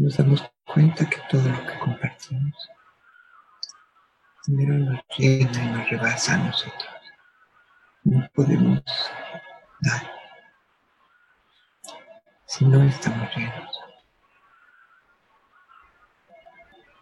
Nos 0.00 0.16
damos 0.16 0.42
cuenta 0.64 1.08
que 1.08 1.18
todo 1.30 1.46
lo 1.46 1.66
que 1.66 1.78
compartimos 1.78 2.70
primero 4.46 4.78
nos 4.78 5.00
llena 5.18 5.62
y 5.62 5.66
nos 5.66 5.90
rebasa 5.90 6.34
a 6.34 6.38
nosotros. 6.38 6.88
No 8.04 8.26
podemos 8.34 8.82
dar 9.80 10.10
si 12.46 12.64
no 12.64 12.82
estamos 12.82 13.28
llenos. 13.36 13.80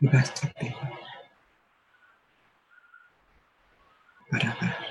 Y 0.00 0.08
basta 0.08 0.48
pedir 0.54 0.74
para 4.28 4.56
dar. 4.61 4.88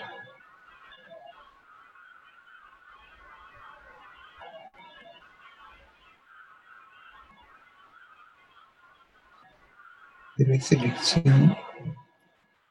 Pero 10.38 10.54
es 10.54 10.72
elección 10.72 11.58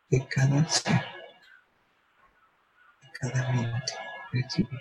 de 0.08 0.26
cada 0.28 0.68
ser, 0.68 1.04
de 3.02 3.10
cada 3.12 3.52
mente 3.52 3.92
recibir. 4.32 4.80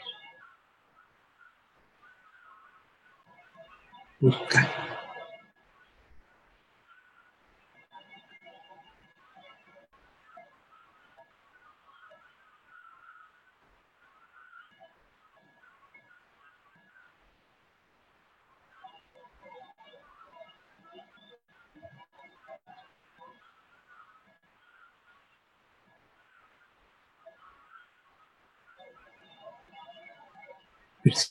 Buscar. 4.19 4.94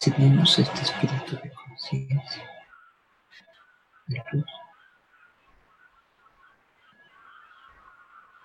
Percibimos 0.04 0.58
este 0.58 0.82
espíritu 0.82 1.36
de 1.36 1.50
conciencia, 1.50 2.44
de 4.06 4.22
luz, 4.32 4.44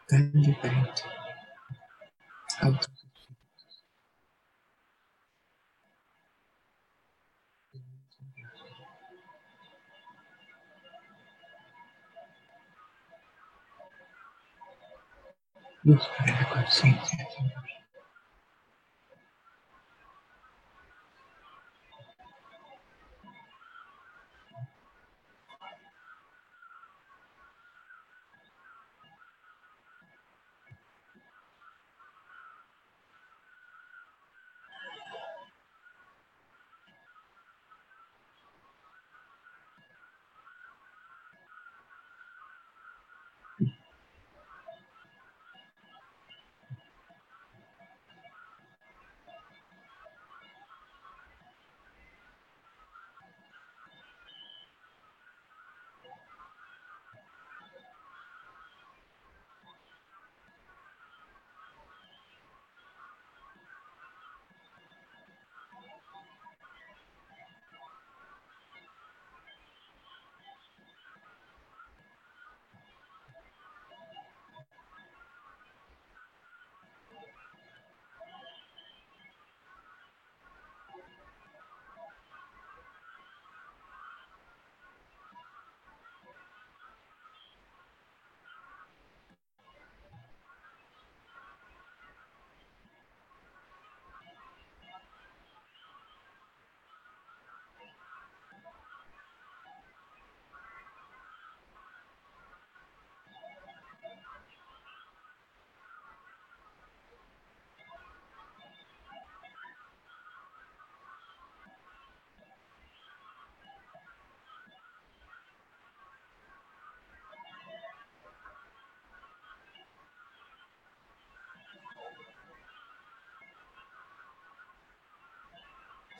tan 0.07 0.31
diferente 0.31 1.03
a 2.61 2.69
otros. 2.69 3.05
Luz 15.83 16.07
para 16.17 16.39
la 16.39 16.49
conciencia, 16.49 17.17
Señor. 17.35 17.88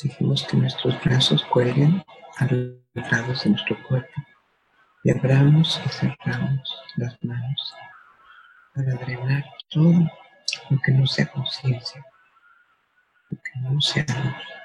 Dejemos 0.01 0.45
que 0.47 0.55
nuestros 0.55 1.01
brazos 1.03 1.43
cuelguen 1.45 2.03
a 2.37 2.45
los 2.45 3.11
lados 3.11 3.43
de 3.43 3.49
nuestro 3.49 3.77
cuerpo 3.83 4.13
y 5.03 5.11
abramos 5.11 5.81
y 5.85 5.89
cerramos 5.89 6.83
las 6.95 7.21
manos 7.23 7.73
para 8.73 8.93
drenar 8.95 9.43
todo 9.69 10.09
lo 10.69 10.79
que 10.81 10.91
no 10.93 11.05
sea 11.05 11.25
conciencia, 11.27 12.05
lo 13.29 13.37
que 13.41 13.59
no 13.59 13.81
sea 13.81 14.05
luz. 14.23 14.59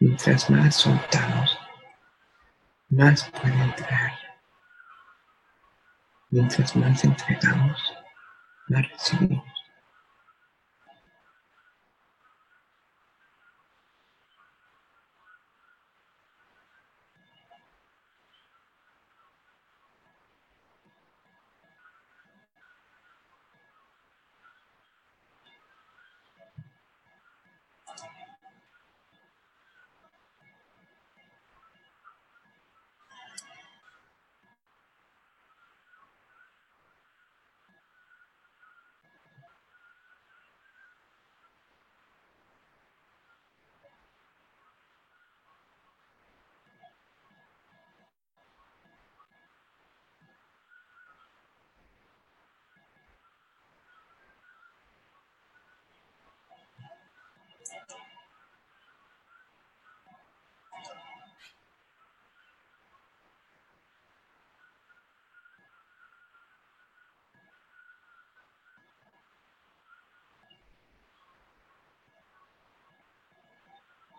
Mientras 0.00 0.50
más 0.50 0.74
soltamos, 0.74 1.58
más 2.90 3.30
puede 3.30 3.62
entrar. 3.62 4.12
Mientras 6.28 6.76
más 6.76 7.02
entregamos, 7.02 7.94
más 8.68 8.86
recibimos. 8.90 9.63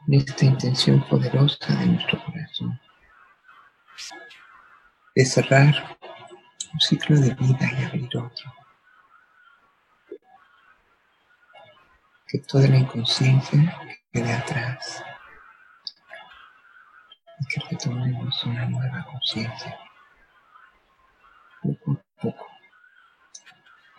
Esta 0.07 0.45
intención 0.45 1.01
poderosa 1.07 1.75
de 1.75 1.85
nuestro 1.87 2.23
corazón 2.23 2.79
de 5.15 5.25
cerrar 5.25 5.97
un 6.73 6.79
ciclo 6.79 7.17
de 7.17 7.33
vida 7.35 7.71
y 7.71 7.83
abrir 7.85 8.17
otro. 8.17 8.53
Que 12.27 12.39
toda 12.39 12.67
la 12.67 12.77
inconsciencia 12.77 13.79
quede 14.11 14.33
atrás 14.33 15.03
y 17.39 17.45
que 17.47 17.61
retomemos 17.69 18.43
una 18.43 18.65
nueva 18.65 19.05
conciencia, 19.05 19.77
poco 21.61 21.91
a 21.93 22.21
poco, 22.21 22.47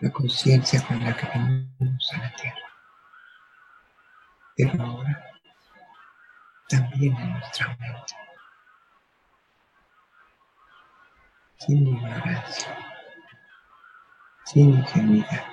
la 0.00 0.10
conciencia 0.10 0.86
con 0.86 1.02
la 1.02 1.16
que 1.16 1.26
venimos 1.28 2.12
a 2.12 2.18
la 2.18 2.34
tierra. 2.34 2.60
Pero 4.54 4.82
ahora 4.82 5.35
también 6.68 7.16
en 7.16 7.32
nuestra 7.32 7.68
mente. 7.78 8.14
Sin 11.58 11.86
ignorancia, 11.86 12.76
sin 14.44 14.74
ingenuidad. 14.74 15.44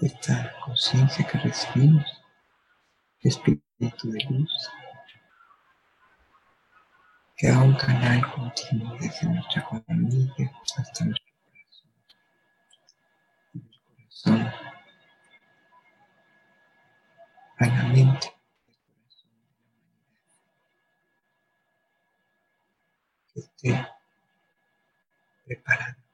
Esta 0.00 0.52
conciencia 0.60 1.26
que 1.26 1.38
recibimos, 1.38 2.04
espíritu 3.22 4.10
de 4.10 4.24
luz, 4.28 4.70
que 7.36 7.50
un 7.50 7.74
canal 7.74 8.32
continuo 8.32 8.96
desde 8.98 9.28
nuestra 9.28 9.62
coronilla 9.64 10.50
hasta 10.78 11.04
nuestro 11.04 11.34
corazón. 11.44 11.90
Y 13.52 13.60
corazón 13.78 14.52
a 17.58 17.66
la 17.66 17.84
mente. 17.88 18.32
Que 23.34 23.40
esté 23.40 23.86
preparado 25.44 26.05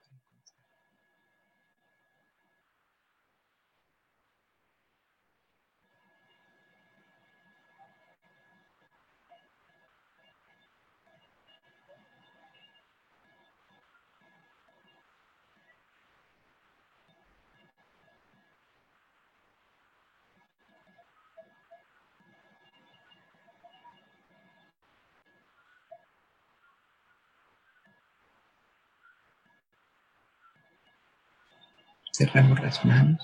Cerramos 32.14 32.60
las 32.60 32.84
manos. 32.84 33.22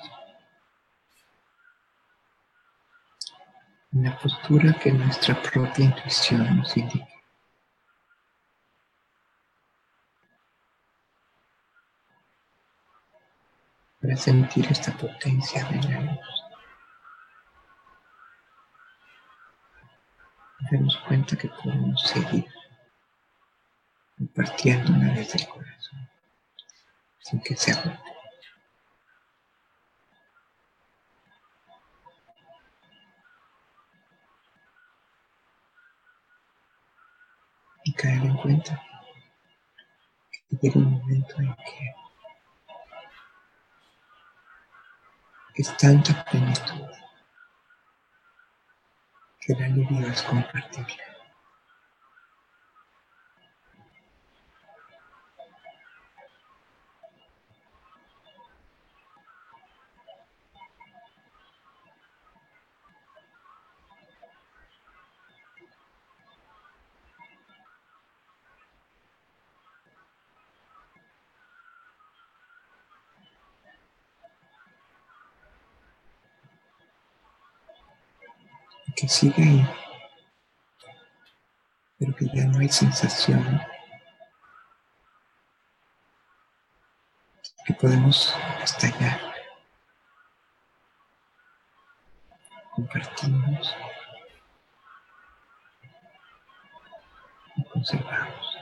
En 3.93 4.05
la 4.05 4.19
postura 4.19 4.73
que 4.73 4.93
nuestra 4.93 5.41
propia 5.43 5.85
intuición 5.85 6.57
nos 6.57 6.75
indique. 6.75 7.07
Para 14.01 14.17
sentir 14.17 14.67
esta 14.71 14.93
potencia 14.93 15.65
de 15.65 15.83
la 15.83 16.01
luz. 16.01 16.45
Demos 20.71 20.97
cuenta 21.07 21.37
que 21.37 21.49
podemos 21.49 22.03
seguir 22.03 22.47
compartiéndola 24.17 25.15
desde 25.15 25.39
el 25.41 25.49
corazón, 25.49 26.11
sin 27.21 27.41
que 27.41 27.55
se 27.57 27.73
agote. 27.73 28.18
Caer 37.99 38.25
en 38.25 38.37
cuenta 38.37 38.81
que 40.49 40.57
llega 40.63 40.79
un 40.79 40.93
momento 40.93 41.35
en 41.41 41.55
que 45.55 45.63
es 45.63 45.77
tanta 45.77 46.25
plenitud 46.25 46.87
que 49.41 49.55
la 49.55 49.65
alivio 49.67 50.07
es 50.07 50.23
compartirla. 50.23 51.18
Sigue 79.19 79.43
ahí, 79.43 79.69
pero 81.99 82.15
que 82.15 82.27
ya 82.27 82.45
no 82.45 82.61
hay 82.61 82.69
sensación, 82.69 83.61
que 87.67 87.75
podemos 87.75 88.33
estallar. 88.63 89.21
Compartimos 92.77 93.77
conservamos. 97.73 98.57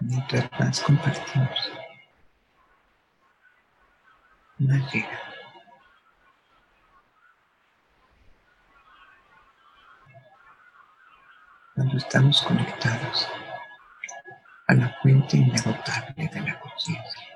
Mientras 0.00 0.50
más 0.58 0.80
compartimos, 0.80 1.72
más 4.58 4.94
llega. 4.94 5.29
Cuando 11.80 11.96
estamos 11.96 12.42
conectados 12.42 13.26
a 14.68 14.74
la 14.74 14.94
fuente 15.00 15.38
inagotable 15.38 16.28
de 16.28 16.40
la 16.42 16.60
conciencia, 16.60 17.26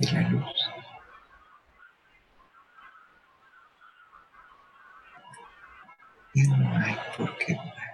de 0.00 0.12
la 0.12 0.28
luz, 0.30 0.52
ya 6.34 6.56
no 6.56 6.76
hay 6.76 6.98
por 7.16 7.38
qué 7.38 7.54
dudar. 7.54 7.89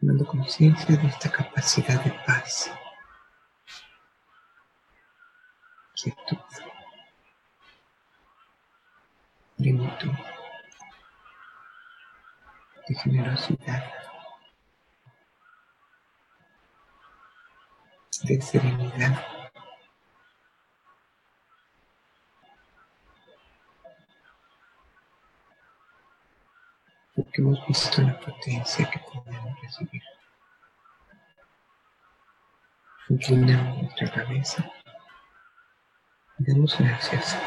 Tomando 0.00 0.26
conciencia 0.26 0.96
de 0.96 1.06
esta 1.08 1.30
capacidad 1.30 2.02
de 2.04 2.10
paz, 2.26 2.70
quietud, 5.94 6.38
plenitud, 9.56 10.12
de 12.88 12.94
generosidad, 12.96 13.84
de 18.24 18.42
serenidad. 18.42 19.43
Hemos 27.44 27.66
visto 27.66 28.00
la 28.00 28.18
potencia 28.20 28.90
que 28.90 28.98
podemos 29.00 29.60
recibir. 29.60 30.02
Inclinamos 33.10 33.82
nuestra 33.82 34.10
cabeza 34.10 34.72
y 36.38 36.44
damos 36.50 36.78
gracias. 36.78 37.38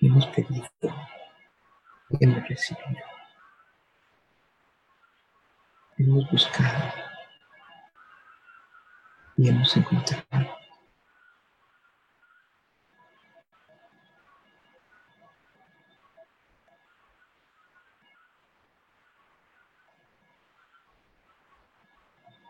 Hemos 0.00 0.26
pedido 0.28 0.66
y 2.08 2.24
hemos 2.24 2.48
recibido. 2.48 3.04
Hemos 5.98 6.30
buscado 6.30 6.94
y 9.36 9.48
hemos 9.50 9.76
encontrado. 9.76 10.57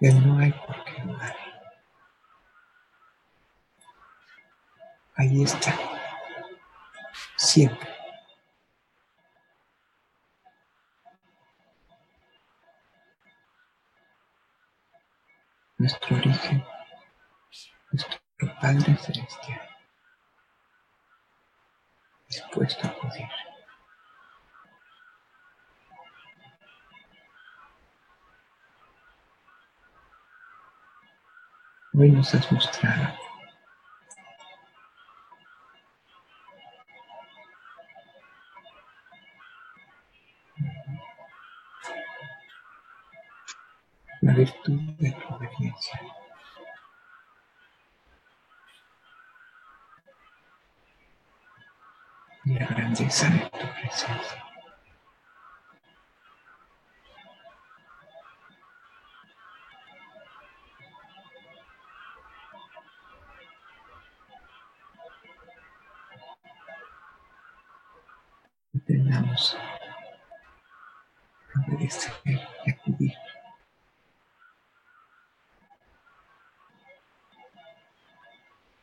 Ya 0.01 0.13
no 0.13 0.39
hay 0.39 0.53
por 0.53 0.85
qué 0.85 1.03
dudar. 1.03 1.37
Ahí 5.17 5.43
está. 5.43 5.75
Siempre. 7.37 7.89
Nuestro 15.79 16.17
origen, 16.17 16.65
nuestro 17.93 18.19
Padre 18.61 18.97
Celestial, 18.97 19.61
dispuesto 22.29 22.87
a 22.87 22.91
acudir. 22.91 23.29
Hoy 32.01 32.13
nos 32.13 32.33
has 32.33 32.53
mostrado 32.53 33.09
la 44.21 44.33
virtud 44.33 44.81
de 45.01 45.11
tu 45.11 45.35
obediencia. 45.35 46.01
Y 52.45 52.55
la 52.55 52.67
grandeza 52.67 53.29
de 53.29 53.41
tu 53.41 53.67
presencia. 53.81 54.48
Y 72.25 72.71
acudir. 72.71 73.15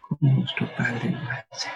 Como 0.02 0.34
nuestro 0.34 0.68
Padre 0.76 1.12
lo 1.12 1.30
hace. 1.30 1.70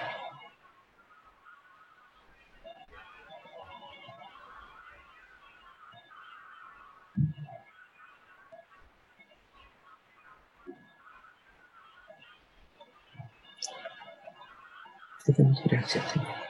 Te 15.25 15.33
damos 15.43 15.63
gracias, 15.63 16.11
Señor. 16.11 16.48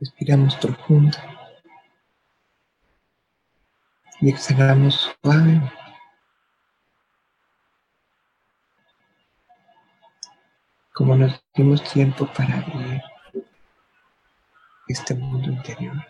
Respiramos 0.00 0.56
profundo 0.56 1.18
y 4.22 4.30
exhalamos 4.30 5.14
suave. 5.22 5.60
Como 10.94 11.16
nos 11.16 11.44
dimos 11.54 11.84
tiempo 11.92 12.26
para 12.32 12.60
abrir 12.60 13.02
este 14.88 15.14
mundo 15.14 15.50
interior, 15.50 16.02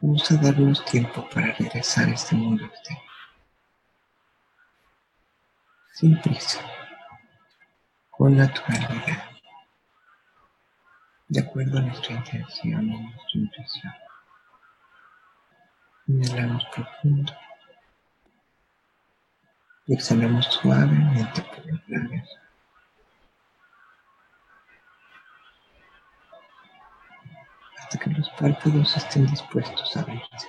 vamos 0.00 0.28
a 0.32 0.36
darnos 0.38 0.84
tiempo 0.84 1.28
para 1.32 1.52
regresar 1.52 2.08
a 2.08 2.14
este 2.14 2.34
mundo 2.34 2.64
exterior. 2.64 3.04
Sin 5.94 6.20
prisa, 6.20 6.60
con 8.10 8.36
naturalidad 8.36 9.35
de 11.28 11.40
acuerdo 11.40 11.78
a 11.78 11.82
nuestra 11.82 12.14
intención 12.14 12.88
y 12.88 13.00
nuestra 13.00 13.40
intuición. 13.40 13.94
Inhalamos 16.06 16.64
profundo 16.66 17.32
y 19.86 19.94
exhalamos 19.94 20.46
suavemente 20.46 21.42
por 21.42 21.66
los 21.66 21.88
labios. 21.88 22.28
Hasta 27.78 27.98
que 27.98 28.10
los 28.10 28.28
párpados 28.30 28.96
estén 28.96 29.26
dispuestos 29.26 29.96
a 29.96 30.00
abrirse, 30.00 30.48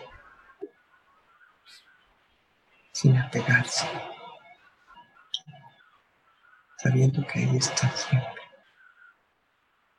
sin 2.92 3.18
apegarse, 3.18 3.88
sabiendo 6.78 7.26
que 7.26 7.40
ahí 7.40 7.58
está 7.58 7.90
siempre 7.90 8.47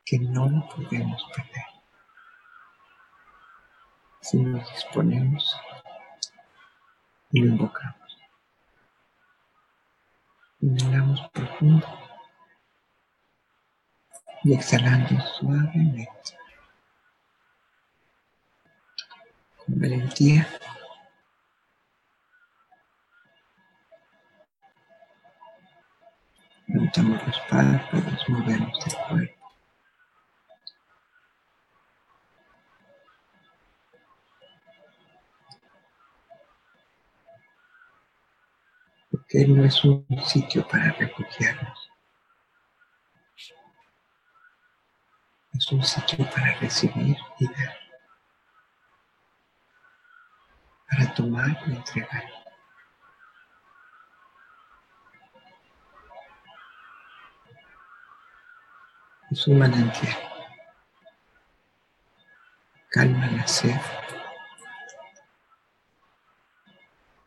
que 0.09 0.19
no 0.19 0.49
lo 0.49 0.67
podemos 0.71 1.23
perder. 1.37 1.67
Si 4.23 4.39
nos 4.39 4.67
disponemos 4.73 5.61
y 7.31 7.41
lo 7.41 7.49
invocamos. 7.49 8.19
Inhalamos 10.61 11.29
profundo 11.29 11.87
y 14.45 14.55
exhalando 14.55 15.21
suavemente. 15.39 16.39
Con 19.59 19.79
valentía. 19.79 20.49
Levantamos 26.67 27.27
los 27.27 27.41
párpados, 27.41 28.29
movemos 28.29 28.87
el 28.87 28.97
cuerpo. 29.07 29.38
Que 39.39 39.47
no 39.47 39.65
es 39.65 39.85
un 39.85 40.05
sitio 40.27 40.67
para 40.67 40.91
refugiarnos. 40.95 41.91
Es 45.53 45.71
un 45.71 45.85
sitio 45.85 46.29
para 46.29 46.55
recibir 46.55 47.17
y 47.39 47.47
dar. 47.47 47.77
Para 50.91 51.15
tomar 51.15 51.57
y 51.69 51.71
entregar. 51.71 52.25
Es 59.31 59.47
un 59.47 59.61
manantial. 59.61 60.19
Calma 62.91 63.29
la 63.29 63.47
sed 63.47 63.81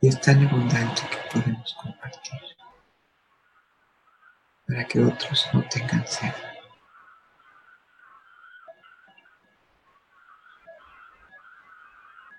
y 0.02 0.08
es 0.08 0.20
tan 0.20 0.46
abundante 0.48 1.04
que 1.10 1.40
podemos 1.40 1.76
compartir 1.76 2.42
para 4.68 4.84
que 4.86 5.00
otros 5.04 5.48
no 5.54 5.64
tengan 5.70 6.06
sed. 6.08 6.34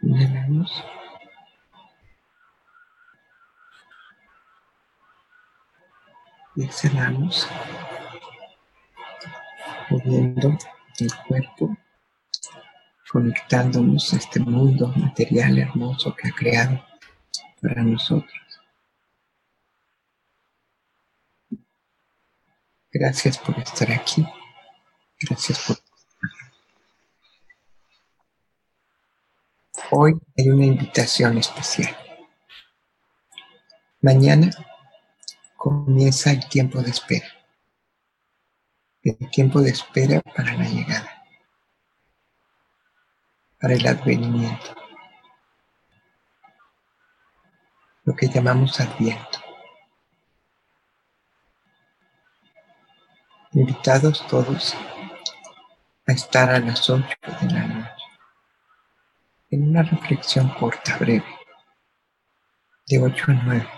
Inhalamos. 0.03 0.85
Y 6.57 6.65
exhalamos, 6.65 7.49
moviendo 9.89 10.59
el 10.99 11.15
cuerpo, 11.29 11.77
conectándonos 13.11 14.13
a 14.13 14.17
este 14.17 14.41
mundo 14.41 14.93
material 14.97 15.59
hermoso 15.59 16.15
que 16.15 16.29
ha 16.29 16.33
creado 16.33 16.91
para 17.63 17.83
nosotros. 17.85 18.33
Gracias 22.93 23.39
por 23.39 23.59
estar 23.59 23.91
aquí. 23.93 24.27
Gracias 25.21 25.65
por... 25.67 25.79
Hoy 29.93 30.15
hay 30.37 30.49
una 30.49 30.67
invitación 30.67 31.39
especial. 31.39 31.97
Mañana 34.01 34.51
comienza 35.57 36.33
el 36.33 36.47
tiempo 36.49 36.83
de 36.83 36.91
espera. 36.91 37.29
El 39.03 39.31
tiempo 39.31 39.61
de 39.61 39.71
espera 39.71 40.21
para 40.21 40.55
la 40.55 40.69
llegada. 40.69 41.25
Para 43.61 43.75
el 43.75 43.87
advenimiento. 43.87 44.82
Lo 48.05 48.14
que 48.16 48.28
llamamos 48.28 48.80
Adviento. 48.80 49.38
Invitados 53.53 54.26
todos 54.28 54.74
a 56.07 56.12
estar 56.12 56.50
a 56.50 56.59
las 56.59 56.88
8 56.88 57.07
de 57.40 57.50
la 57.50 57.66
noche 57.66 58.03
en 59.50 59.68
una 59.68 59.82
reflexión 59.82 60.48
corta, 60.48 60.96
breve, 60.96 61.24
de 62.86 63.03
8 63.03 63.24
a 63.28 63.34
9, 63.34 63.68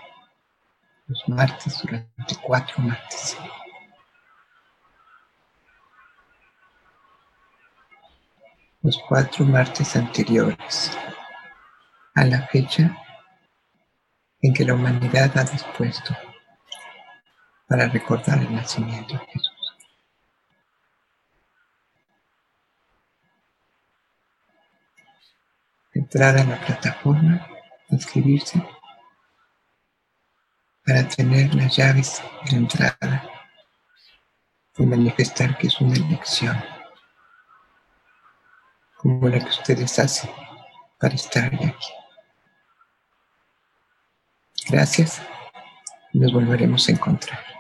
los 1.08 1.28
martes 1.28 1.82
durante 1.82 2.36
cuatro 2.40 2.76
martes. 2.78 3.36
Los 8.80 8.98
cuatro 9.08 9.44
martes 9.44 9.96
anteriores 9.96 10.96
a 12.14 12.24
la 12.24 12.46
fecha 12.46 13.03
en 14.44 14.52
que 14.52 14.62
la 14.62 14.74
humanidad 14.74 15.36
ha 15.38 15.44
dispuesto 15.44 16.14
para 17.66 17.88
recordar 17.88 18.38
el 18.40 18.54
nacimiento 18.54 19.14
de 19.14 19.26
Jesús. 19.26 19.76
Entrar 25.94 26.36
a 26.36 26.44
la 26.44 26.60
plataforma, 26.60 27.48
inscribirse 27.88 28.62
para 30.84 31.08
tener 31.08 31.54
las 31.54 31.74
llaves 31.74 32.22
de 32.50 32.56
entrada 32.58 33.26
y 34.76 34.84
manifestar 34.84 35.56
que 35.56 35.68
es 35.68 35.80
una 35.80 35.94
elección 35.94 36.62
como 38.98 39.26
la 39.26 39.38
que 39.38 39.48
ustedes 39.48 39.98
hacen 39.98 40.30
para 40.98 41.14
estar 41.14 41.46
aquí. 41.46 42.03
Gracias. 44.68 45.22
Nos 46.12 46.32
volveremos 46.32 46.88
a 46.88 46.92
encontrar. 46.92 47.53